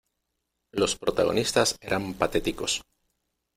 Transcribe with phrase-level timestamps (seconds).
[0.71, 2.81] Los protagonistas eran patéticos.